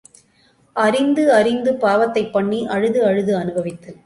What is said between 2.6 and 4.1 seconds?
அழுது அழுது அனுபவித்தல்.